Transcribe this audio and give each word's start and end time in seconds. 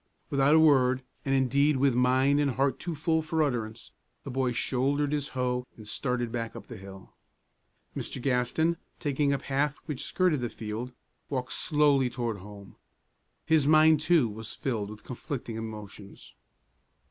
Without 0.31 0.55
a 0.55 0.59
word, 0.59 1.03
and 1.25 1.35
indeed 1.35 1.77
with 1.77 1.93
mind 1.93 2.39
and 2.39 2.53
heart 2.53 2.79
too 2.79 2.95
full 2.95 3.21
for 3.21 3.43
utterance, 3.43 3.91
the 4.23 4.31
boy 4.31 4.51
shouldered 4.51 5.11
his 5.11 5.27
hoe 5.37 5.67
and 5.77 5.87
started 5.87 6.31
back 6.31 6.55
up 6.55 6.65
the 6.65 6.75
hill. 6.77 7.13
Mr. 7.95 8.19
Gaston, 8.19 8.77
taking 8.99 9.31
a 9.31 9.37
path 9.37 9.77
which 9.85 10.03
skirted 10.03 10.41
the 10.41 10.49
field, 10.49 10.91
walked 11.29 11.53
slowly 11.53 12.09
toward 12.09 12.37
home. 12.39 12.77
His 13.45 13.67
mind 13.67 13.99
too 13.99 14.27
was 14.27 14.53
filled 14.53 14.89
with 14.89 15.03
conflicting 15.03 15.55
emotions. 15.55 16.33